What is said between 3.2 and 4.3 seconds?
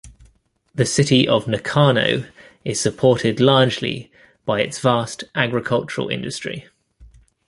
largely